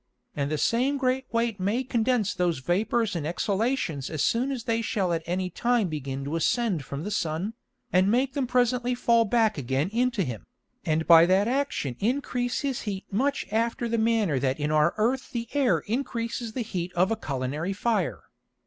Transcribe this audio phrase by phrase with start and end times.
[0.35, 4.81] And the same great weight may condense those Vapours and Exhalations as soon as they
[4.81, 7.53] shall at any time begin to ascend from the Sun,
[7.93, 10.47] and make them presently fall back again into him,
[10.83, 15.29] and by that action increase his Heat much after the manner that in our Earth
[15.29, 18.23] the Air increases the Heat of a culinary Fire.